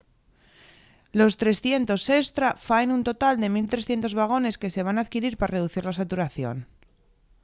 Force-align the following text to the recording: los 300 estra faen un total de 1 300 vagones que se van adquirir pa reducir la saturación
los 1.19 1.33
300 1.41 2.17
estra 2.25 2.47
faen 2.67 2.89
un 2.97 3.01
total 3.09 3.35
de 3.41 3.47
1 3.55 3.71
300 3.73 4.17
vagones 4.21 4.59
que 4.61 4.73
se 4.75 4.85
van 4.87 4.97
adquirir 5.03 5.33
pa 5.37 5.51
reducir 5.55 5.83
la 5.85 5.97
saturación 6.01 6.57